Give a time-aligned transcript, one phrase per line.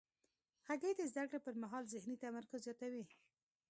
[0.67, 3.03] هګۍ د زده کړې پر مهال ذهني تمرکز زیاتوي.